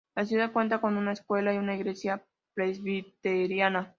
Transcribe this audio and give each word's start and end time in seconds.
La 0.15 0.25
ciudad 0.25 0.51
cuenta 0.51 0.81
con 0.81 0.97
una 0.97 1.11
escuela 1.11 1.53
y 1.53 1.59
una 1.59 1.75
Iglesia 1.75 2.25
Presbiteriana. 2.55 3.89